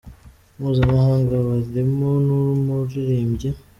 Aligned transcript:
mpuzamahanga 0.57 1.33
barimo 1.47 2.09
n’umuririmbyi. 2.25 3.49